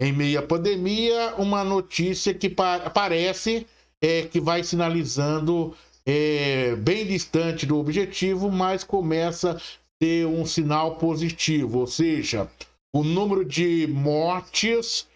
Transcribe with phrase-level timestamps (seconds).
[0.00, 3.66] em meio à pandemia, uma notícia que pa parece
[4.00, 5.76] é, que vai sinalizando
[6.06, 9.60] é, bem distante do objetivo, mas começa a
[10.00, 12.50] ter um sinal positivo, ou seja,
[12.94, 15.06] o número de mortes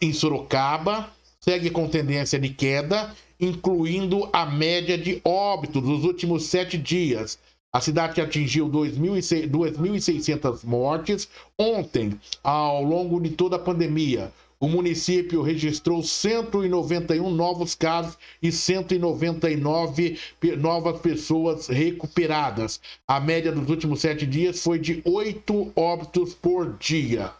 [0.00, 1.08] em Sorocaba
[1.40, 7.38] segue com tendência de queda, incluindo a média de óbitos dos últimos sete dias.
[7.72, 11.28] A cidade atingiu 2.600 mortes
[11.58, 14.32] ontem, ao longo de toda a pandemia.
[14.58, 20.18] O município registrou 191 novos casos e 199
[20.58, 22.80] novas pessoas recuperadas.
[23.06, 27.34] A média dos últimos sete dias foi de oito óbitos por dia.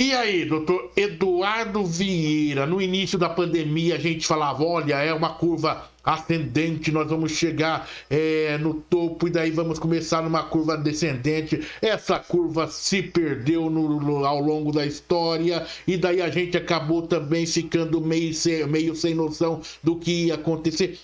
[0.00, 5.34] E aí, doutor Eduardo Vieira, no início da pandemia a gente falava, olha, é uma
[5.34, 11.60] curva ascendente, nós vamos chegar é, no topo e daí vamos começar numa curva descendente.
[11.82, 17.44] Essa curva se perdeu no, ao longo da história e daí a gente acabou também
[17.44, 18.32] ficando meio,
[18.68, 20.98] meio sem noção do que ia acontecer.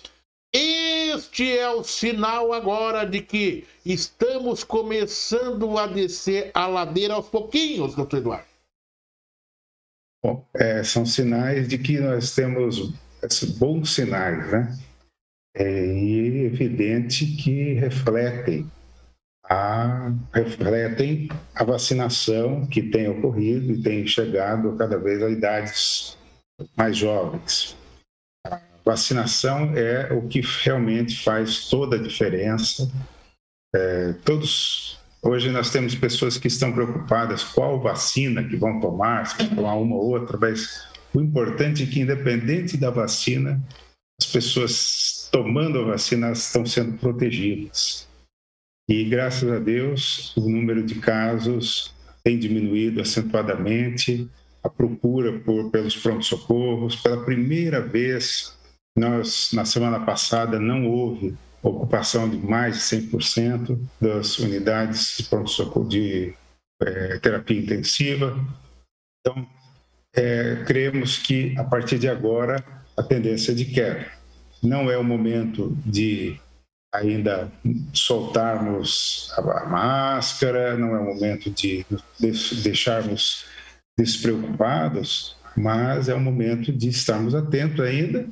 [0.53, 7.95] Este é o sinal agora de que estamos começando a descer a ladeira aos pouquinhos,
[7.95, 8.47] doutor Eduardo.
[10.25, 12.95] Bom, é, são sinais de que nós temos
[13.59, 14.79] bons sinais, né?
[15.57, 18.71] É, e evidente que refletem
[19.45, 26.19] a, refletem a vacinação que tem ocorrido e tem chegado cada vez a idades
[26.77, 27.77] mais jovens.
[28.47, 32.91] A vacinação é o que realmente faz toda a diferença.
[33.75, 39.39] É, todos Hoje nós temos pessoas que estão preocupadas qual vacina que vão tomar, se
[39.39, 43.59] vão tomar uma ou outra, mas o importante é que, independente da vacina,
[44.21, 48.09] as pessoas tomando a vacina estão sendo protegidas.
[48.89, 54.31] E, graças a Deus, o número de casos tem diminuído acentuadamente,
[54.63, 56.95] a procura por, pelos pronto-socorros.
[56.95, 58.57] Pela primeira vez,
[58.97, 65.89] nós, na semana passada, não houve ocupação de mais de 100% das unidades de pronto-socorro
[65.89, 66.33] de
[66.81, 68.39] é, terapia intensiva.
[69.21, 69.45] Então,
[70.15, 72.65] é, cremos que a partir de agora
[72.97, 74.14] a tendência é de queda.
[74.65, 76.41] Não é o momento de
[76.93, 77.53] ainda
[77.93, 81.85] soltarmos a máscara, não é o momento de
[82.63, 83.45] deixarmos
[83.99, 88.27] despreocupados, mas é o momento de estarmos atentos ainda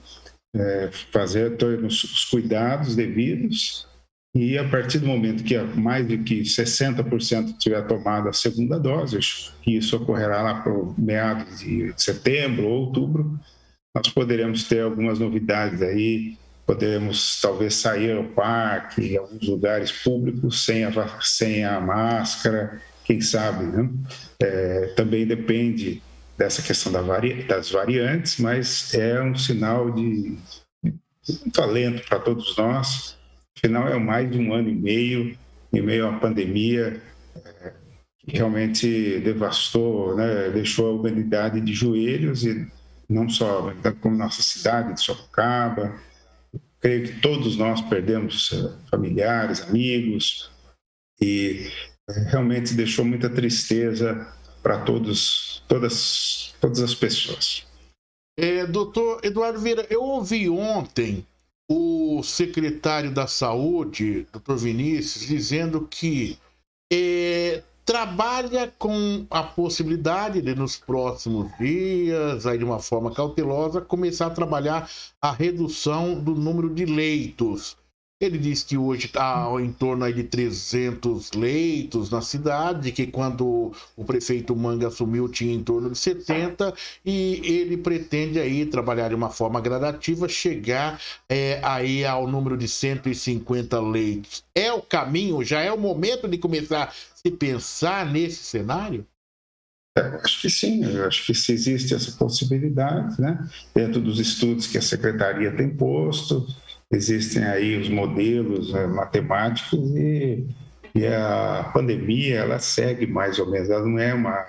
[0.54, 3.87] é, fazer todos os cuidados devidos
[4.34, 9.19] e a partir do momento que mais de que 60% tiver tomado a segunda dose,
[9.60, 13.38] que isso ocorrerá lá para meados de setembro ou outubro,
[13.94, 16.36] nós poderemos ter algumas novidades aí,
[16.66, 23.20] poderemos talvez sair ao parque, em alguns lugares públicos sem a, sem a máscara, quem
[23.20, 23.91] sabe, né?
[24.41, 26.03] É, também depende
[26.38, 30.36] dessa questão da vari, das variantes, mas é um sinal de,
[30.82, 33.19] de muito alento para todos nós.
[33.56, 35.36] Afinal, é mais de um ano e meio,
[35.72, 37.03] em meio à pandemia,
[37.36, 37.72] é,
[38.19, 42.66] que realmente devastou, né, deixou a humanidade de joelhos, e
[43.12, 46.00] não só como nossa cidade de Sorocaba.
[46.81, 50.50] Creio que todos nós perdemos é, familiares, amigos,
[51.21, 51.71] e
[52.11, 54.27] é, realmente deixou muita tristeza
[54.62, 57.65] para todos, todas, todas as pessoas.
[58.37, 61.25] É, doutor Eduardo Vieira, eu ouvi ontem
[61.71, 66.39] o secretário da Saúde, doutor Vinícius, dizendo que
[66.93, 74.26] é, trabalha com a possibilidade de, nos próximos dias, aí de uma forma cautelosa, começar
[74.26, 74.88] a trabalhar
[75.20, 77.76] a redução do número de leitos.
[78.22, 84.05] Ele diz que hoje está em torno de 300 leitos na cidade, que quando o
[84.05, 86.72] prefeito Manga assumiu tinha em torno de 70,
[87.05, 92.69] e ele pretende aí trabalhar de uma forma gradativa, chegar é, aí ao número de
[92.69, 94.44] 150 leitos.
[94.54, 99.04] É o caminho, já é o momento de começar a se pensar nesse cenário?
[99.99, 103.47] É, acho que sim, acho que se existe essa possibilidade, né?
[103.74, 106.47] dentro dos estudos que a secretaria tem posto,
[106.92, 110.47] existem aí os modelos né, matemáticos e,
[110.94, 114.47] e, a pandemia ela segue mais ou menos, ela não é uma,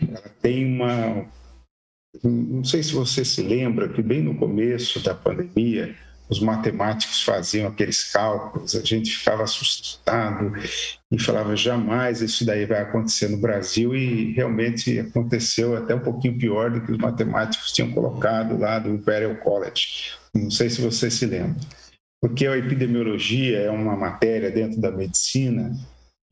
[0.00, 1.26] ela tem uma,
[2.22, 5.94] não sei se você se lembra que bem no começo da pandemia
[6.28, 10.52] os matemáticos faziam aqueles cálculos, a gente ficava assustado
[11.10, 16.38] e falava jamais isso daí vai acontecer no Brasil e realmente aconteceu até um pouquinho
[16.38, 20.23] pior do que os matemáticos tinham colocado lá do Imperial College.
[20.34, 21.56] Não sei se você se lembra.
[22.20, 25.72] Porque a epidemiologia é uma matéria dentro da medicina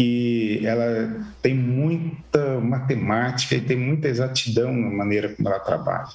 [0.01, 6.09] que ela tem muita matemática e tem muita exatidão na maneira como ela trabalha.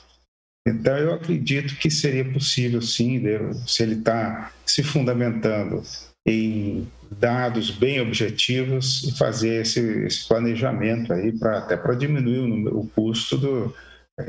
[0.68, 3.22] Então, eu acredito que seria possível, sim,
[3.66, 5.81] se ele está se fundamentando
[6.25, 12.81] em dados bem objetivos e fazer esse, esse planejamento aí para até para diminuir o,
[12.81, 13.74] o custo do,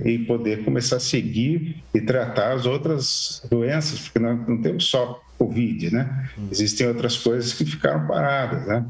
[0.04, 5.22] e poder começar a seguir e tratar as outras doenças, porque nós não temos só
[5.38, 6.28] Covid, né?
[6.36, 6.48] Hum.
[6.50, 8.84] Existem outras coisas que ficaram paradas, né?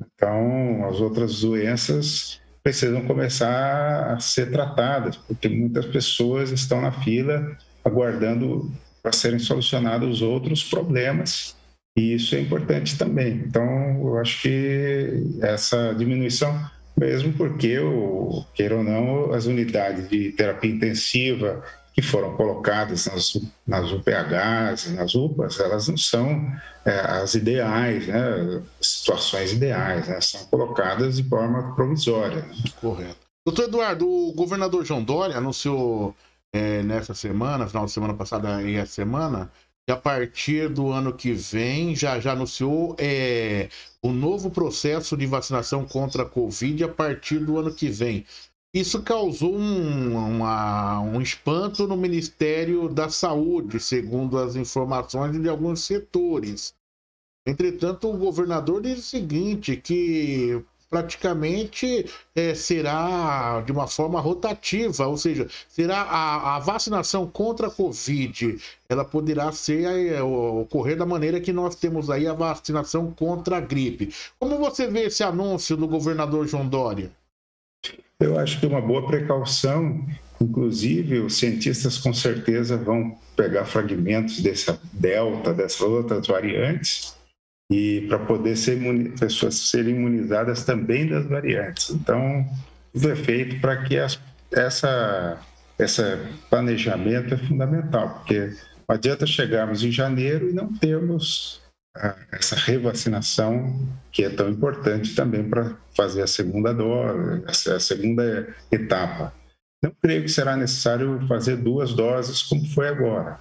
[0.00, 7.56] Então, as outras doenças precisam começar a ser tratadas, porque muitas pessoas estão na fila
[7.84, 8.70] aguardando
[9.02, 11.56] para serem solucionados os outros problemas,
[11.96, 13.42] e isso é importante também.
[13.46, 13.64] Então,
[14.00, 16.54] eu acho que essa diminuição,
[16.98, 17.76] mesmo porque,
[18.54, 21.62] queira ou não, as unidades de terapia intensiva
[21.94, 23.32] que foram colocadas nas,
[23.66, 26.46] nas UPHs, nas UPAs, elas não são
[26.84, 32.36] é, as ideais, né, situações ideais, né, são colocadas de forma provisória.
[32.42, 32.54] Né?
[32.80, 33.16] Correto.
[33.44, 36.14] Doutor Eduardo, o governador João Dória anunciou
[36.52, 39.50] é, nessa semana, final de semana passada e essa semana,
[39.88, 43.70] que a partir do ano que vem já, já anunciou é,
[44.02, 48.26] o novo processo de vacinação contra a Covid a partir do ano que vem.
[48.74, 55.80] Isso causou um, uma, um espanto no Ministério da Saúde, segundo as informações de alguns
[55.84, 56.74] setores.
[57.46, 65.16] Entretanto, o governador diz o seguinte, que praticamente é, será de uma forma rotativa, ou
[65.16, 68.58] seja, será a, a vacinação contra a Covid,
[68.88, 73.60] ela poderá ser é, ocorrer da maneira que nós temos aí a vacinação contra a
[73.60, 74.12] gripe.
[74.38, 77.10] Como você vê esse anúncio do governador João Dória?
[78.20, 80.04] Eu acho que é uma boa precaução.
[80.40, 87.17] Inclusive, os cientistas com certeza vão pegar fragmentos dessa delta, dessas outras variantes,
[87.70, 88.78] e para poder ser
[89.18, 91.90] pessoas serem imunizadas também das variantes.
[91.90, 92.46] Então,
[92.92, 94.18] tudo é feito para que as,
[94.52, 95.38] essa
[95.78, 96.02] esse
[96.50, 98.52] planejamento é fundamental, porque
[98.88, 101.62] não adianta chegarmos em janeiro e não termos
[102.32, 109.32] essa revacinação que é tão importante também para fazer a segunda dose, a segunda etapa.
[109.82, 113.38] Não creio que será necessário fazer duas doses como foi agora.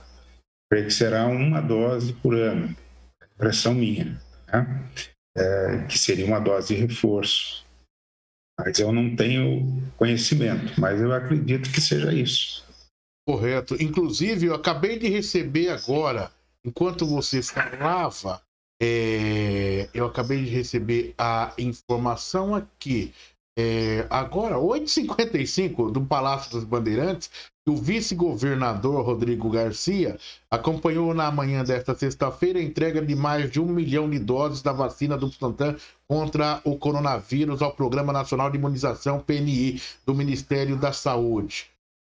[0.72, 2.76] Creio que será uma dose por ano.
[3.38, 4.90] Impressão minha, né?
[5.38, 7.66] é, que seria uma dose de reforço.
[8.60, 12.66] Mas eu não tenho conhecimento, mas eu acredito que seja isso.
[13.28, 13.76] Correto.
[13.82, 16.32] Inclusive, eu acabei de receber agora,
[16.66, 18.42] enquanto você falava,
[18.82, 23.14] é, eu acabei de receber a informação aqui.
[23.60, 27.30] É, agora, 8h55 do Palácio dos Bandeirantes,
[27.70, 30.18] o vice-governador Rodrigo Garcia
[30.50, 34.72] acompanhou na manhã desta sexta-feira a entrega de mais de um milhão de doses da
[34.72, 35.76] vacina do Butantan
[36.08, 41.68] contra o coronavírus ao Programa Nacional de Imunização PNI do Ministério da Saúde.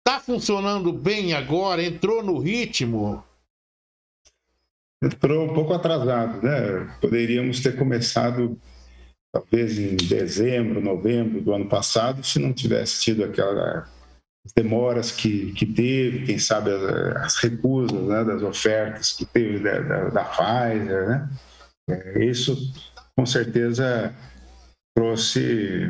[0.05, 1.83] Está funcionando bem agora?
[1.83, 3.23] Entrou no ritmo?
[5.03, 6.95] entrou um pouco atrasado, né?
[7.01, 8.57] Poderíamos ter começado
[9.31, 13.88] talvez em dezembro, novembro do ano passado, se não tivesse tido aquelas
[14.56, 16.84] demoras que, que teve, quem sabe as,
[17.24, 21.30] as recusas né, das ofertas que teve da, da, da Pfizer, né?
[21.90, 22.56] É, isso
[23.16, 24.13] com certeza
[24.95, 25.90] trouxe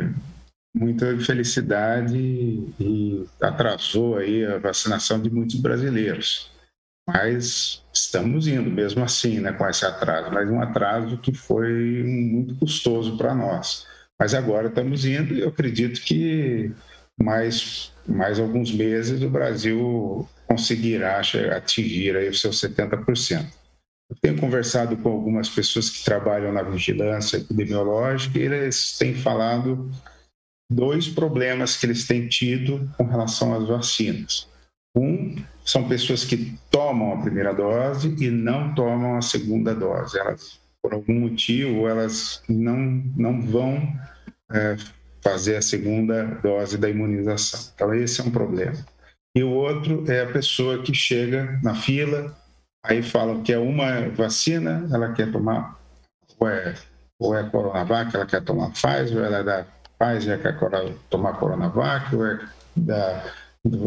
[0.75, 6.51] muita infelicidade e atrasou aí a vacinação de muitos brasileiros.
[7.07, 12.55] Mas estamos indo mesmo assim, né, com esse atraso, mas um atraso que foi muito
[12.55, 13.85] custoso para nós.
[14.19, 16.71] Mas agora estamos indo e eu acredito que
[17.21, 21.21] mais, mais alguns meses o Brasil conseguirá
[21.55, 23.45] atingir aí os seus 70%.
[24.09, 29.89] Eu tenho conversado com algumas pessoas que trabalham na vigilância epidemiológica e eles têm falado
[30.71, 34.47] dois problemas que eles têm tido com relação às vacinas.
[34.95, 40.19] Um são pessoas que tomam a primeira dose e não tomam a segunda dose.
[40.19, 42.77] Elas, por algum motivo, elas não,
[43.15, 43.77] não vão
[44.51, 44.75] é,
[45.23, 47.71] fazer a segunda dose da imunização.
[47.73, 48.77] Então, esse é um problema.
[49.35, 52.35] E o outro é a pessoa que chega na fila,
[52.85, 55.79] aí falam que é uma vacina, ela quer tomar,
[56.37, 56.75] ou é,
[57.19, 59.65] ou é Coronavac, ela quer tomar Pfizer, ou ela é da
[59.97, 60.55] Pfizer, quer
[61.09, 62.39] tomar Coronavac, ou é
[62.75, 63.23] da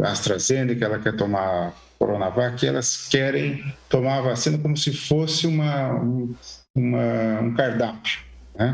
[0.05, 5.93] AstraZeneca, ela quer tomar Coronavac, elas querem tomar a vacina como se fosse uma,
[6.75, 8.21] uma, um cardápio.
[8.59, 8.73] Né?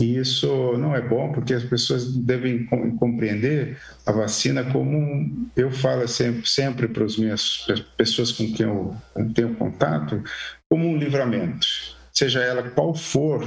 [0.00, 2.64] E isso não é bom, porque as pessoas devem
[2.98, 8.96] compreender a vacina como, eu falo sempre, sempre para as minhas pessoas com quem eu
[9.34, 10.22] tenho contato,
[10.68, 11.66] como um livramento.
[12.12, 13.46] Seja ela qual for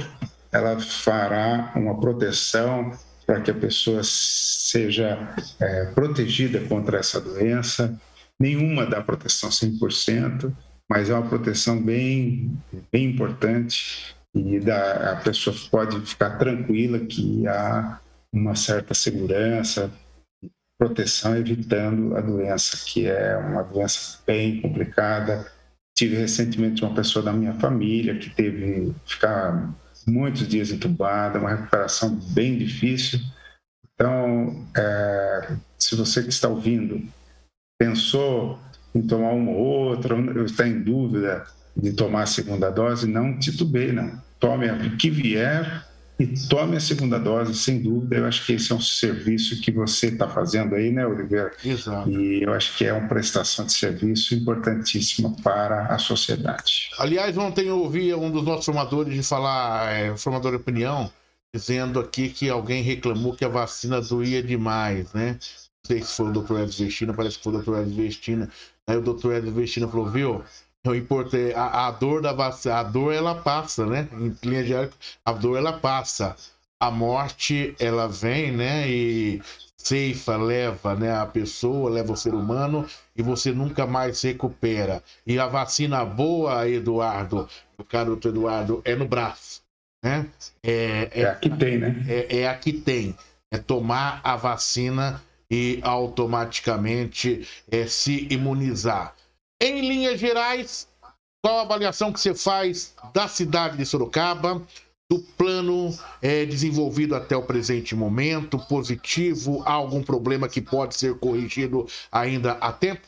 [0.52, 2.92] ela fará uma proteção
[3.26, 8.00] para que a pessoa seja é, protegida contra essa doença.
[8.38, 10.52] Nenhuma dá proteção 100%,
[10.88, 12.56] mas é uma proteção bem,
[12.92, 18.00] bem importante e da, a pessoa pode ficar tranquila que há
[18.32, 19.90] uma certa segurança,
[20.76, 25.50] proteção evitando a doença, que é uma doença bem complicada.
[25.96, 29.72] Tive recentemente uma pessoa da minha família que teve ficar
[30.06, 33.20] muitos dias entubada, uma recuperação bem difícil.
[33.94, 37.00] Então, é, se você que está ouvindo
[37.78, 38.58] pensou
[38.92, 43.38] em tomar uma ou outra, ou está em dúvida de tomar a segunda dose, não
[43.38, 44.22] titubeie, não.
[44.38, 45.86] Tome a que vier
[46.18, 48.16] e tome a segunda dose, sem dúvida.
[48.16, 51.52] Eu acho que esse é um serviço que você está fazendo aí, né, Oliveira?
[51.64, 52.08] Exato.
[52.08, 56.90] E eu acho que é uma prestação de serviço importantíssima para a sociedade.
[56.98, 61.10] Aliás, ontem eu ouvi um dos nossos formadores de falar, é, formador de opinião,
[61.52, 65.32] dizendo aqui que alguém reclamou que a vacina doía demais, né?
[65.32, 68.50] Não sei se foi o doutor Edson Vestina, parece que foi o doutor Edson Vestina.
[68.86, 70.44] Aí o doutor Edson Vestina falou, viu?
[70.84, 74.06] Eu importei a, a dor da vacina, a dor ela passa, né?
[74.12, 74.90] Em linha geral,
[75.24, 76.36] a dor ela passa.
[76.78, 78.86] A morte ela vem, né?
[78.88, 79.40] E
[79.84, 85.02] ceifa, leva né, a pessoa, leva o ser humano e você nunca mais se recupera.
[85.26, 89.62] E a vacina boa, Eduardo, o caro doutor Eduardo, é no braço.
[90.02, 90.26] Né?
[90.62, 92.04] É, é, é a que tem, né?
[92.08, 93.14] É, é a que tem.
[93.50, 99.14] É tomar a vacina e automaticamente é, se imunizar.
[99.64, 100.86] Em linhas gerais,
[101.42, 104.60] qual a avaliação que você faz da cidade de Sorocaba,
[105.10, 105.88] do plano
[106.20, 109.62] é, desenvolvido até o presente momento, positivo?
[109.64, 113.06] Há algum problema que pode ser corrigido ainda a tempo?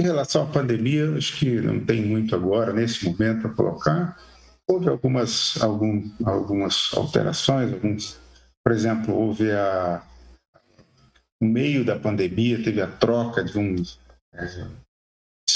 [0.00, 4.18] Em relação à pandemia, acho que não tem muito agora, nesse momento, a colocar.
[4.66, 8.18] Houve algumas, algum, algumas alterações, alguns,
[8.64, 10.02] por exemplo, houve a.
[11.38, 13.76] No meio da pandemia, teve a troca de um
[14.32, 14.85] é,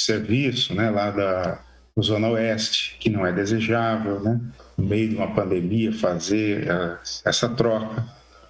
[0.01, 1.61] serviço né, lá da
[2.01, 4.41] Zona Oeste, que não é desejável, né?
[4.77, 8.07] no meio de uma pandemia, fazer uh, essa troca.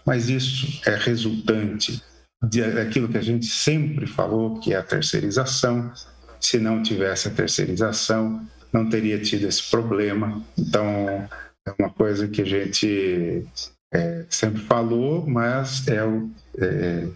[0.06, 2.02] Mas isso é resultante
[2.74, 5.92] daquilo que a gente sempre falou, que é a terceirização.
[6.40, 10.42] Se não tivesse a terceirização, não teria tido esse problema.
[10.58, 11.28] Então,
[11.66, 13.46] é uma coisa que a gente
[13.92, 15.98] é, sempre falou, mas é,
[16.58, 17.08] é,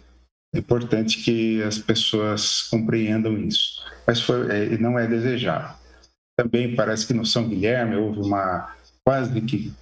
[0.54, 3.84] é importante que as pessoas compreendam isso.
[4.06, 5.74] Mas foi, é, não é desejável.
[6.36, 8.72] Também parece que no São Guilherme houve uma
[9.04, 9.72] quase que,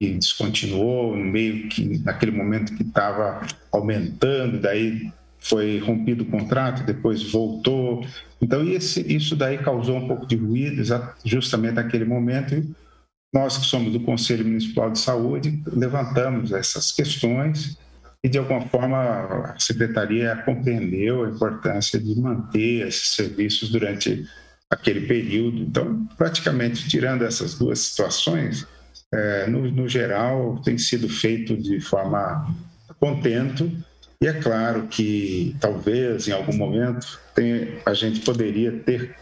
[0.00, 7.30] que descontinuou, meio que naquele momento que estava aumentando, daí foi rompido o contrato, depois
[7.30, 8.06] voltou.
[8.40, 10.82] Então esse, isso daí causou um pouco de ruído,
[11.24, 12.64] justamente naquele momento.
[13.32, 17.76] Nós que somos do Conselho Municipal de Saúde levantamos essas questões
[18.24, 24.26] e de alguma forma a secretaria compreendeu a importância de manter esses serviços durante
[24.70, 25.58] aquele período.
[25.58, 28.66] Então, praticamente tirando essas duas situações,
[29.12, 32.50] é, no, no, geral tem sido feito de forma
[32.98, 33.70] contento.
[34.22, 39.14] E é claro que talvez em algum momento tem, a gente poderia ter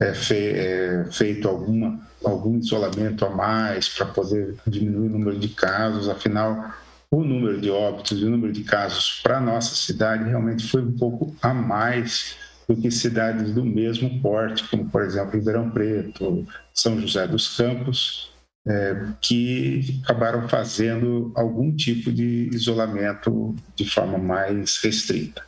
[0.00, 5.48] é, fe, é, feito alguma, algum isolamento a mais para poder diminuir o número de
[5.48, 6.72] casos, afinal
[7.10, 10.92] o número de óbitos e o número de casos para nossa cidade realmente foi um
[10.92, 12.36] pouco a mais
[12.68, 18.32] do que cidades do mesmo porte, como por exemplo Ribeirão Preto, São José dos Campos,
[18.66, 25.42] é, que acabaram fazendo algum tipo de isolamento de forma mais restrita.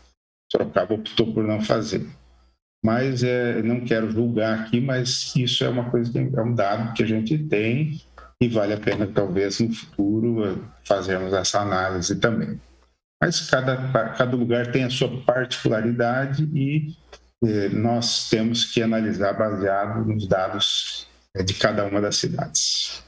[0.51, 2.07] Sorocaba optou por não fazer.
[2.83, 6.95] Mas é, não quero julgar aqui, mas isso é uma coisa que é um dado
[6.95, 8.01] que a gente tem
[8.41, 12.61] e vale a pena, talvez, no futuro, fazermos essa análise também.
[13.21, 13.77] Mas cada,
[14.13, 16.97] cada lugar tem a sua particularidade e
[17.45, 23.03] eh, nós temos que analisar baseado nos dados eh, de cada uma das cidades.